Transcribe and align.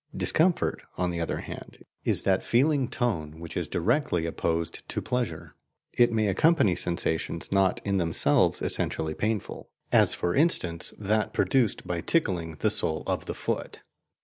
Discomfort, 0.17 0.81
on 0.97 1.11
the 1.11 1.19
other 1.21 1.41
hand, 1.41 1.85
is 2.03 2.23
that 2.23 2.43
feeling 2.43 2.87
tone 2.87 3.39
which 3.39 3.55
is 3.55 3.67
directly 3.67 4.25
opposed 4.25 4.81
to 4.89 4.99
pleasure. 4.99 5.53
It 5.93 6.11
may 6.11 6.25
accompany 6.25 6.75
sensations 6.75 7.51
not 7.51 7.79
in 7.85 7.97
themselves 7.97 8.63
essentially 8.63 9.13
painful; 9.13 9.69
as 9.91 10.15
for 10.15 10.33
instance 10.33 10.91
that 10.97 11.33
produced 11.33 11.85
by 11.85 12.01
tickling 12.01 12.55
the 12.55 12.71
sole 12.71 13.03
of 13.05 13.27
the 13.27 13.35
foot. 13.35 13.83